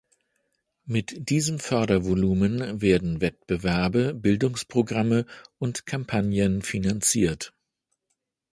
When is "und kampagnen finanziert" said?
5.59-7.53